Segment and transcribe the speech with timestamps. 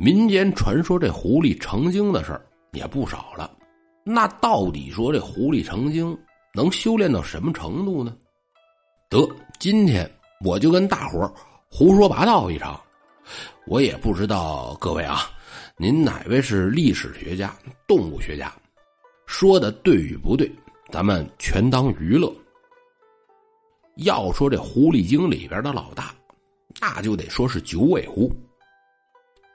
[0.00, 3.50] 民间传说这狐狸成精的事儿也不少了。
[4.04, 6.16] 那到底说这狐狸成精
[6.54, 8.16] 能修炼到什么程度呢？
[9.10, 9.28] 得，
[9.58, 10.08] 今天
[10.44, 11.32] 我就跟大伙儿
[11.68, 12.80] 胡说八道一场。
[13.66, 15.32] 我也不知道各位啊，
[15.76, 17.52] 您哪位是历史学家、
[17.88, 18.54] 动物学家，
[19.26, 20.48] 说的对与不对，
[20.92, 22.32] 咱们全当娱乐。
[23.96, 26.14] 要说这狐狸精里边的老大，
[26.80, 28.32] 那就得说是九尾狐。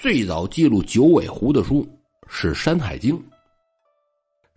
[0.00, 1.86] 最早记录九尾狐的书
[2.26, 3.14] 是《山海经》。《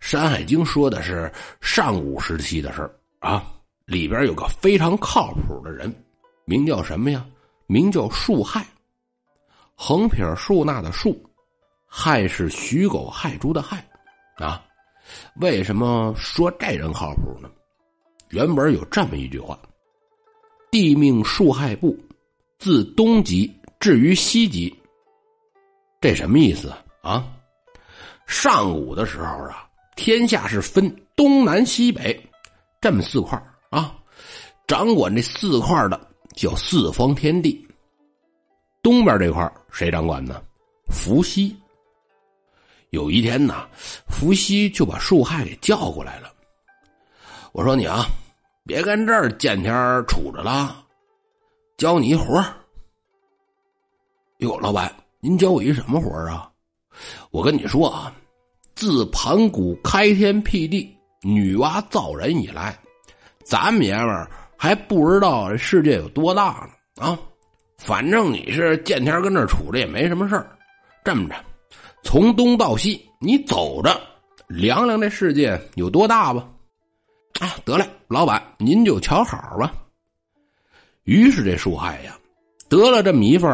[0.00, 1.30] 山海经》说的是
[1.60, 3.44] 上古时期的事儿啊，
[3.84, 5.94] 里边有个非常靠谱的人，
[6.46, 7.26] 名叫什么呀？
[7.66, 8.66] 名叫树害。
[9.74, 11.22] 横撇竖捺的竖，
[11.86, 13.86] 害是许狗害猪的害，
[14.36, 14.64] 啊，
[15.42, 17.50] 为什么说这人靠谱呢？
[18.30, 19.58] 原本有这么一句话
[20.72, 21.94] ：“地命树害部，
[22.58, 24.74] 自东极至于西极。”
[26.04, 27.26] 这什么意思啊？
[28.26, 29.66] 上古的时候啊，
[29.96, 32.22] 天下是分东南西北
[32.78, 33.96] 这么四块啊，
[34.66, 35.98] 掌管这四块的
[36.36, 37.66] 叫四方天地。
[38.82, 40.42] 东边这块谁掌管呢？
[40.88, 41.56] 伏羲。
[42.90, 43.66] 有一天呢，
[44.06, 46.30] 伏羲就把树害给叫过来了。
[47.52, 48.04] 我说你啊，
[48.66, 50.84] 别跟这儿见天杵着了，
[51.78, 52.44] 教你一活
[54.40, 54.94] 哟，老板，
[55.24, 56.50] 您教我一什么活啊？
[57.30, 58.14] 我跟你说啊，
[58.74, 62.78] 自盘古开天辟地、女娲造人以来，
[63.42, 67.18] 咱们爷们儿还不知道这世界有多大呢啊！
[67.78, 70.46] 反正你是见天跟那杵着也没什么事儿，
[71.02, 71.34] 这么着，
[72.02, 73.98] 从东到西你走着，
[74.46, 76.46] 量量这世界有多大吧。
[77.40, 79.72] 啊，得嘞，老板您就瞧好吧。
[81.04, 82.14] 于是这树海呀，
[82.68, 83.50] 得了这么一份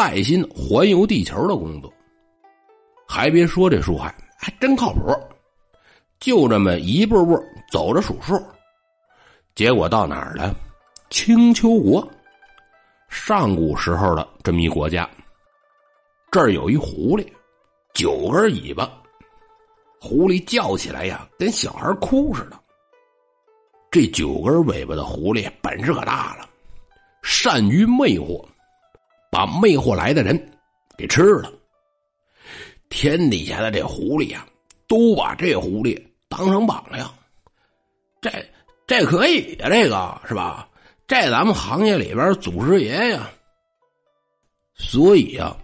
[0.00, 1.92] 带薪环游地球的工作。
[3.06, 5.14] 还别说，这树海还真靠谱，
[6.18, 7.38] 就这么一步步
[7.70, 8.42] 走着数数，
[9.54, 10.56] 结果到哪儿了？
[11.10, 12.08] 青丘国。
[13.10, 15.06] 上古时候的这么一国家，
[16.30, 17.26] 这儿有一狐狸，
[17.92, 18.90] 九根尾巴，
[20.00, 22.58] 狐狸叫起来呀，跟小孩哭似的。
[23.90, 26.48] 这九根尾巴的狐狸本事可大了，
[27.22, 28.42] 善于魅惑，
[29.30, 30.36] 把魅惑来的人
[30.96, 31.52] 给吃了。
[32.88, 34.46] 天底下的这狐狸呀，
[34.88, 35.96] 都把这狐狸
[36.28, 37.08] 当成榜样，
[38.20, 38.30] 这
[38.86, 40.68] 这可以呀，这个是吧？
[41.06, 43.30] 在咱们行业里边，祖师爷呀，
[44.74, 45.56] 所以啊，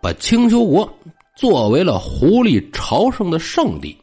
[0.00, 0.90] 把青丘国
[1.36, 3.96] 作为了狐狸朝圣的圣地。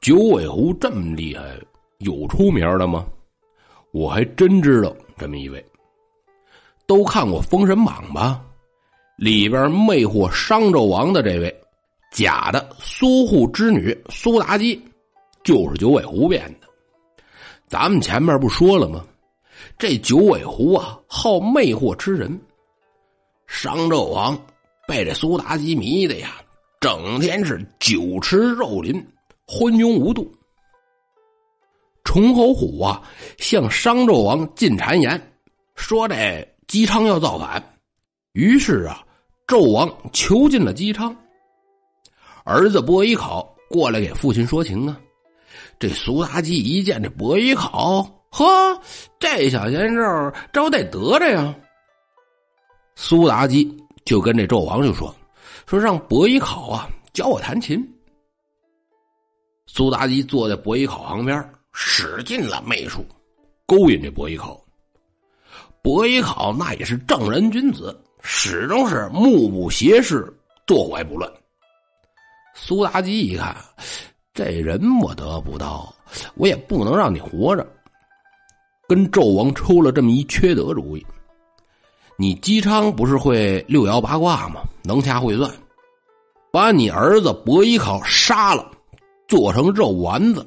[0.00, 1.56] 九尾狐这么厉害，
[1.98, 3.06] 有出名的吗？
[3.92, 5.64] 我还真知道这么一位。
[6.88, 8.42] 都看过《封神榜》吧？
[9.18, 11.54] 里边魅惑商纣王的这位
[12.10, 14.82] 假的苏护之女苏妲己，
[15.44, 16.66] 就是九尾狐变的。
[17.66, 19.04] 咱们前面不说了吗？
[19.76, 22.40] 这九尾狐啊，好魅惑吃人。
[23.46, 24.40] 商纣王
[24.86, 26.36] 被这苏妲己迷的呀，
[26.80, 28.94] 整天是酒池肉林，
[29.46, 30.32] 昏庸无度。
[32.04, 33.02] 崇侯虎啊，
[33.36, 35.20] 向商纣王进谗言，
[35.74, 37.60] 说这姬昌要造反。
[38.32, 39.02] 于是啊，
[39.46, 41.16] 纣王囚禁了姬昌。
[42.44, 45.00] 儿子伯邑考过来给父亲说情啊。
[45.78, 48.02] 这苏妲己一见这伯邑考。
[48.30, 48.44] 呵，
[49.18, 51.54] 这小鲜肉招待得着呀！
[52.94, 53.74] 苏妲己
[54.04, 55.12] 就跟这纣王就说
[55.66, 57.82] ：“说让伯邑考啊教我弹琴。”
[59.66, 61.42] 苏妲己坐在伯邑考旁边，
[61.72, 63.02] 使尽了媚术，
[63.64, 64.62] 勾引这伯邑考。
[65.82, 70.30] 伯邑考那也是正人君子，始终是目不斜视，
[70.66, 71.30] 坐怀不乱。
[72.54, 73.56] 苏妲己一看，
[74.34, 75.94] 这人我得不到，
[76.34, 77.66] 我也不能让你活着。
[78.88, 81.06] 跟纣王出了这么一缺德主意，
[82.16, 84.62] 你姬昌不是会六爻八卦吗？
[84.82, 85.50] 能掐会算，
[86.50, 88.70] 把你儿子伯邑考杀了，
[89.28, 90.46] 做成肉丸子。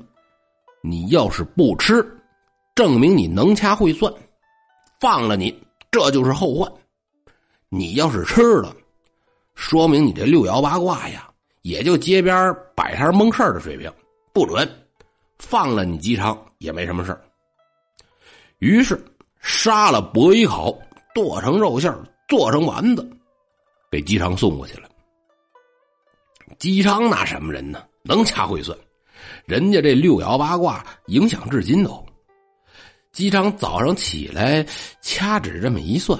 [0.81, 2.03] 你要是不吃，
[2.73, 4.11] 证明你能掐会算，
[5.01, 5.51] 放了你，
[5.89, 6.71] 这就是后患。
[7.69, 8.71] 你要是吃了，
[9.55, 11.27] 说明你这六爻八卦呀，
[11.63, 13.91] 也就街边摆摊蒙事的水平，
[14.31, 14.69] 不准。
[15.39, 17.19] 放了你姬昌也没什么事
[18.59, 19.03] 于是
[19.39, 20.71] 杀了伯邑考，
[21.15, 21.91] 剁成肉馅
[22.29, 23.09] 做成丸子，
[23.89, 24.87] 给姬昌送过去了。
[26.59, 27.83] 姬昌那什么人呢？
[28.03, 28.77] 能掐会算，
[29.47, 32.05] 人家这六爻八卦影响至今都。
[33.11, 34.65] 姬昌早上起来
[35.01, 36.17] 掐指这么一算，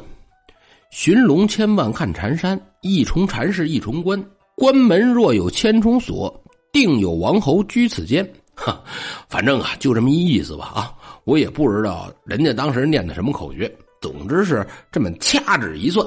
[0.89, 4.21] 寻龙千万看缠山，一重缠是一重关。
[4.55, 8.29] 关门若有千重锁，定有王侯居此间。
[8.53, 8.83] 哈，
[9.29, 10.65] 反正啊，就这么一意思吧。
[10.75, 10.93] 啊，
[11.23, 13.73] 我也不知道人家当时念的什么口诀。
[14.01, 16.05] 总之是这么掐指一算，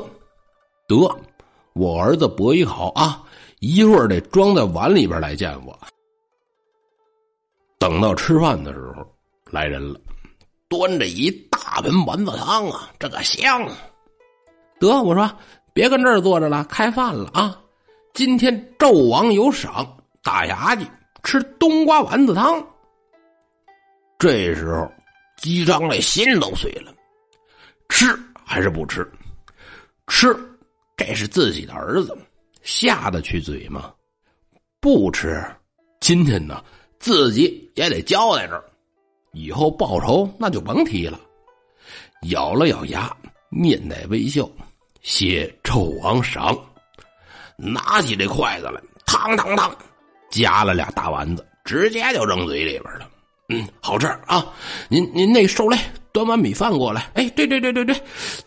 [0.87, 0.97] 得，
[1.73, 3.23] 我儿子博弈好啊，
[3.61, 5.77] 一会儿得装在碗里边来见我。
[7.79, 9.07] 等到吃饭的时候，
[9.51, 9.99] 来人了，
[10.79, 13.69] 端着一大盆丸子汤啊，这个香。
[14.81, 15.31] 得，我说
[15.73, 17.61] 别跟这儿坐着了，开饭了啊。
[18.13, 20.87] 今天纣王有赏，大衙役
[21.23, 22.65] 吃冬瓜丸子汤。
[24.19, 24.91] 这时候，
[25.37, 26.93] 姬张这心都碎了，
[27.89, 28.07] 吃
[28.45, 29.11] 还是不吃？
[30.07, 30.37] 吃，
[30.97, 32.17] 这是自己的儿子，
[32.63, 33.93] 下得去嘴吗？
[34.81, 35.45] 不吃，
[36.01, 36.63] 今天呢，
[37.01, 38.65] 自己也得交代这儿，
[39.35, 41.21] 以后报仇那就甭提了。
[42.31, 43.15] 咬了咬牙，
[43.51, 44.49] 面带微笑，
[45.03, 46.59] 谢纣王赏。
[47.57, 49.71] 拿起这筷子来，烫烫烫，
[50.31, 53.09] 夹了俩大丸子，直接就扔嘴里边了。
[53.51, 54.47] 嗯，好吃啊！
[54.89, 55.77] 您您那受累，
[56.13, 57.11] 端碗米饭过来。
[57.15, 57.95] 哎，对对对对对，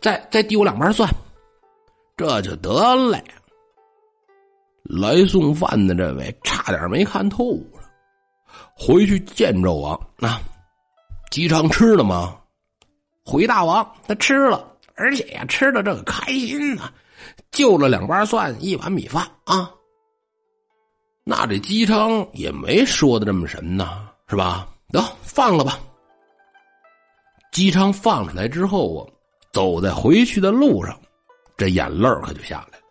[0.01, 1.07] 再再递我两盘蒜，
[2.17, 3.21] 这就得了。
[4.83, 7.79] 来送饭的这位差点没看透了，
[8.75, 10.41] 回去见纣王啊！
[11.29, 12.37] 姬昌吃了吗？
[13.25, 16.91] 回大王，他吃了，而且呀，吃的这个开心呐。
[17.51, 19.71] 就了两瓣蒜，一碗米饭啊！
[21.23, 24.67] 那这姬昌也没说的这么神呐，是吧？
[24.89, 25.77] 得放了吧。
[27.51, 29.01] 姬昌放出来之后啊，
[29.51, 30.97] 走在回去的路上，
[31.57, 32.83] 这眼泪可就下来了。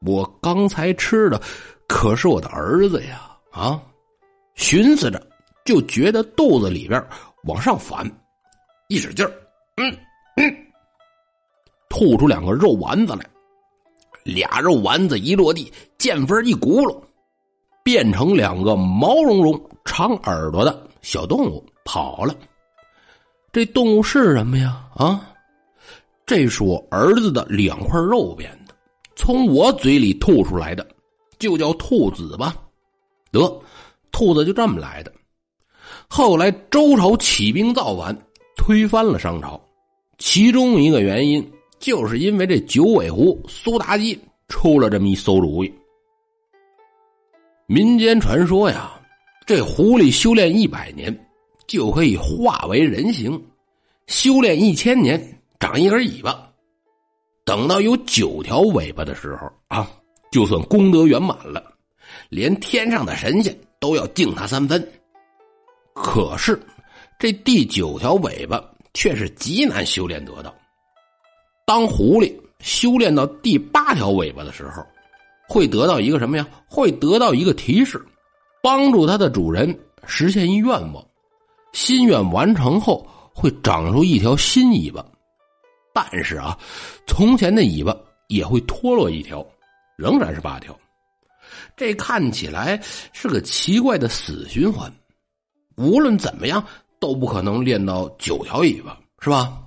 [0.00, 1.40] 我刚才吃的
[1.86, 3.30] 可是我的儿子呀！
[3.52, 3.80] 啊，
[4.54, 5.24] 寻思着
[5.64, 7.00] 就觉得肚子里边
[7.46, 8.04] 往上反，
[8.88, 9.32] 一使劲儿，
[9.76, 9.96] 嗯
[10.36, 10.56] 嗯，
[11.88, 13.24] 吐出两个肉丸子来。
[14.24, 17.00] 俩肉丸子一落地，见分一轱辘，
[17.84, 22.34] 变成两个毛茸茸、长耳朵的小动物跑了。
[23.52, 24.84] 这动物是什么呀？
[24.96, 25.32] 啊，
[26.26, 28.74] 这是我儿子的两块肉变的，
[29.14, 30.84] 从我嘴里吐出来的，
[31.38, 32.56] 就叫兔子吧。
[33.30, 33.62] 得，
[34.10, 35.12] 兔子就这么来的。
[36.08, 38.16] 后来周朝起兵造反，
[38.56, 39.60] 推翻了商朝，
[40.18, 41.44] 其中一个原因。
[41.78, 44.18] 就是因为这九尾狐苏妲己
[44.48, 45.70] 出了这么一馊主意。
[47.66, 48.98] 民间传说呀，
[49.44, 51.14] 这狐狸修炼一百年
[51.66, 53.38] 就可以化为人形，
[54.06, 55.20] 修炼一千年
[55.60, 56.50] 长一根尾巴，
[57.44, 59.86] 等到有九条尾巴的时候啊，
[60.32, 61.62] 就算功德圆满了，
[62.30, 64.82] 连天上的神仙都要敬他三分。
[65.96, 66.60] 可是
[67.18, 68.62] 这第九条尾巴
[68.92, 70.54] 却是极难修炼得到。
[71.64, 74.84] 当狐狸修炼到第八条尾巴的时候，
[75.48, 76.46] 会得到一个什么呀？
[76.68, 78.04] 会得到一个提示，
[78.62, 79.76] 帮助它的主人
[80.06, 81.04] 实现一愿望。
[81.72, 85.04] 心愿完成后，会长出一条新尾巴。
[85.94, 86.56] 但是啊，
[87.06, 87.96] 从前的尾巴
[88.28, 89.44] 也会脱落一条，
[89.96, 90.78] 仍然是八条。
[91.74, 92.78] 这看起来
[93.12, 94.92] 是个奇怪的死循环。
[95.76, 96.64] 无论怎么样，
[96.98, 99.62] 都不可能练到九条尾巴，是吧？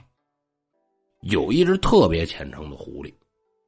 [1.22, 3.14] 有一只特别虔诚的狐狸，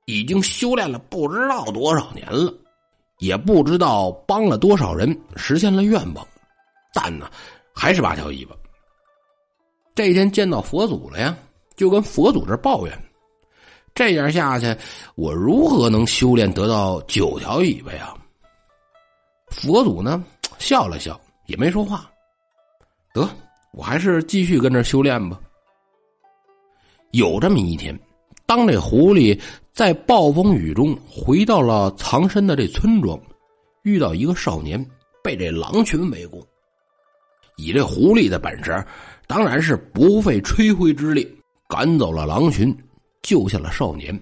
[0.06, 2.54] 已经修炼了不知道多少年了，
[3.20, 6.25] 也不知道帮了多少人实现了愿望，
[6.94, 7.30] 但呢，
[7.75, 8.56] 还是八条尾巴。
[9.94, 11.38] 这天见到佛祖了呀，
[11.75, 13.04] 就跟佛祖这抱怨
[13.94, 14.75] ：“这样下去，
[15.15, 18.15] 我如何能修炼得到九条尾巴呀？”
[19.51, 20.24] 佛祖呢，
[20.58, 22.10] 笑了笑，也没说话。
[23.13, 23.30] 得，
[23.74, 25.39] 我还是继续跟这修炼吧。
[27.12, 27.98] 有这么一天，
[28.46, 29.39] 当这狐狸
[29.74, 33.20] 在暴风雨中回到了藏身的这村庄，
[33.84, 34.84] 遇到一个少年
[35.22, 36.41] 被这狼群围攻。
[37.58, 38.84] 以这狐狸的本事，
[39.27, 41.27] 当然是不费吹灰之力
[41.68, 42.75] 赶走了狼群，
[43.22, 44.18] 救下了少年。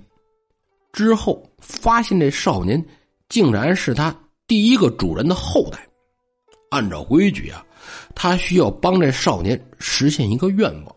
[0.91, 2.83] 之后发现这少年
[3.29, 4.13] 竟然是他
[4.47, 5.87] 第一个主人的后代。
[6.71, 7.63] 按照规矩啊，
[8.15, 10.95] 他需要帮这少年实现一个愿望，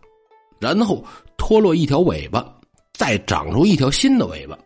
[0.59, 1.03] 然后。
[1.35, 2.55] 脱落一条尾巴，
[2.93, 4.57] 再长出一条新的尾巴，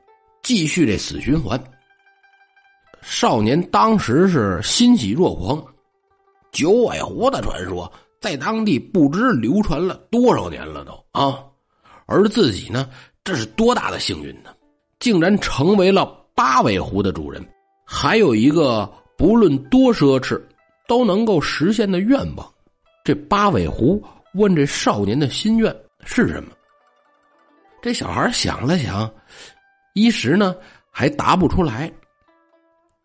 [0.43, 1.59] 继续这死循环。
[3.01, 5.65] 少年当时是欣喜若狂，
[6.51, 11.43] 九尾狐的传说在当地不知流传了多少年了都啊，
[12.05, 12.87] 而自己呢，
[13.23, 14.51] 这是多大的幸运呢，
[14.99, 16.05] 竟然成为了
[16.35, 17.43] 八尾狐的主人，
[17.83, 20.39] 还有一个不论多奢侈
[20.87, 22.53] 都能够实现的愿望。
[23.03, 24.03] 这八尾狐
[24.33, 26.51] 问这少年的心愿是什么？
[27.81, 29.09] 这小孩想了想，
[29.93, 30.55] 一时呢
[30.91, 31.91] 还答不出来。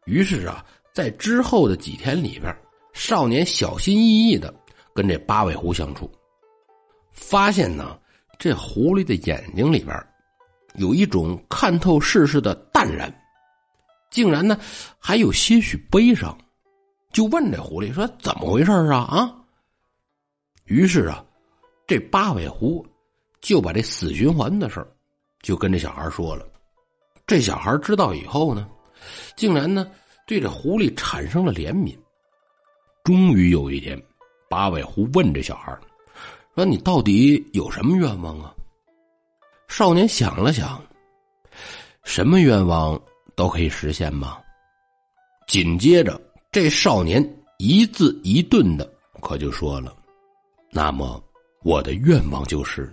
[0.07, 2.57] 于是啊，在之后的几天里边，
[2.93, 4.53] 少年小心翼翼的
[4.95, 6.11] 跟这八尾狐相处，
[7.13, 7.97] 发现呢，
[8.39, 9.97] 这狐狸的眼睛里边
[10.75, 13.13] 有一种看透世事的淡然，
[14.11, 14.59] 竟然呢
[14.99, 16.37] 还有些许悲伤，
[17.13, 19.35] 就问这狐狸说：“怎么回事啊？”啊！
[20.65, 21.25] 于是啊，
[21.87, 22.87] 这八尾狐
[23.41, 24.87] 就把这死循环的事儿
[25.43, 26.47] 就跟这小孩说了。
[27.27, 28.69] 这小孩知道以后呢。
[29.35, 29.91] 竟然呢，
[30.29, 31.99] 对这狐狸产生了怜悯。
[33.03, 34.01] 终于有一天，
[34.49, 35.77] 八尾狐问这小孩
[36.55, 38.55] ：“说你到底有什么愿望啊？”
[39.67, 40.81] 少年想了想，
[42.05, 43.01] 什么愿望
[43.35, 44.39] 都可以实现吗？
[45.49, 46.21] 紧接着，
[46.53, 48.87] 这少年一字一顿的
[49.23, 49.97] 可就说了
[50.71, 51.19] ：“那么，
[51.63, 52.93] 我的愿望就是，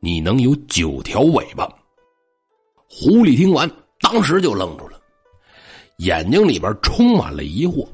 [0.00, 1.68] 你能有九条尾巴。”
[2.88, 3.70] 狐狸听完，
[4.00, 4.98] 当时就愣住了。
[5.98, 7.86] 眼睛里边充满了疑惑，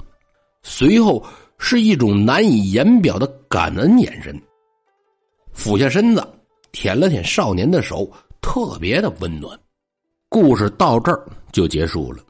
[0.63, 1.21] 随后
[1.59, 4.41] 是一种难以言表的感恩眼神。
[5.53, 6.25] 俯下身子
[6.71, 8.09] 舔了舔少年的手，
[8.41, 9.59] 特别的温暖。
[10.29, 12.23] 故事到这儿就结束了。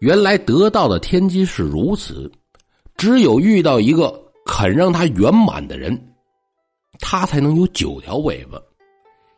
[0.00, 2.30] 原来得道的天机是如此，
[2.96, 5.98] 只有遇到一个肯让他圆满的人，
[6.98, 8.58] 他才能有九条尾巴。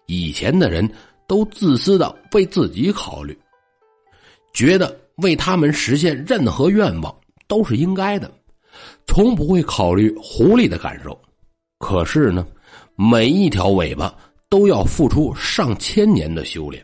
[0.06, 0.88] 以前的人
[1.26, 3.38] 都自私的为自己考虑，
[4.52, 4.98] 觉得。
[5.18, 7.12] 为他们实现任何愿望
[7.48, 8.30] 都是应该的，
[9.04, 11.20] 从不会考虑狐狸的感受。
[11.80, 12.46] 可是呢，
[12.94, 14.16] 每一条尾巴
[14.48, 16.80] 都要付出上千年的修炼。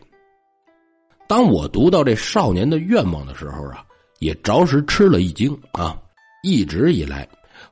[1.27, 3.83] 当我读到这少年的愿望的时候啊，
[4.19, 5.97] 也着实吃了一惊啊！
[6.43, 7.27] 一直以来，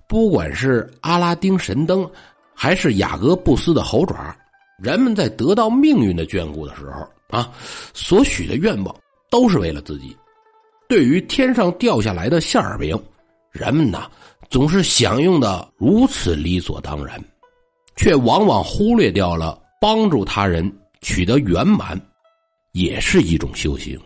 [0.07, 2.09] 不管是阿拉丁神灯，
[2.55, 4.35] 还是雅各布斯的猴爪，
[4.79, 7.51] 人们在得到命运的眷顾的时候啊，
[7.93, 8.95] 所许的愿望
[9.29, 10.15] 都是为了自己。
[10.89, 12.99] 对于天上掉下来的馅儿饼，
[13.51, 14.09] 人们呢
[14.49, 17.23] 总是享用的如此理所当然，
[17.95, 21.99] 却往往忽略掉了帮助他人取得圆满，
[22.73, 23.99] 也是一种修行。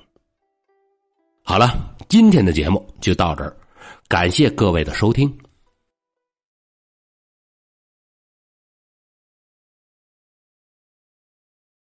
[1.41, 3.55] 好了，今天的节目就到这儿，
[4.09, 5.33] 感谢各位的收听。